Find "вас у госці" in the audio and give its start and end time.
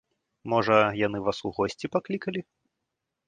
1.27-1.91